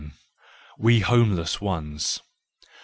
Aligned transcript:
We 0.79 1.01
Homeless 1.01 1.61
Ones 1.61 2.21